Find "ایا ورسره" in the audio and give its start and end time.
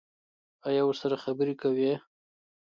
0.67-1.15